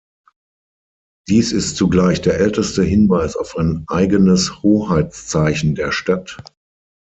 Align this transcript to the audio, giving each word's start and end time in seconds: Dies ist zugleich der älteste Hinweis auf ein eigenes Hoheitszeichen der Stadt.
Dies 1.27 1.51
ist 1.51 1.77
zugleich 1.77 2.23
der 2.23 2.39
älteste 2.39 2.81
Hinweis 2.81 3.35
auf 3.35 3.55
ein 3.55 3.83
eigenes 3.87 4.63
Hoheitszeichen 4.63 5.75
der 5.75 5.91
Stadt. 5.91 6.37